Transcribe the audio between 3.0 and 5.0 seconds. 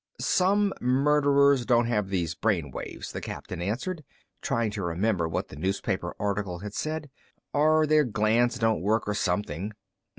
the captain answered, trying to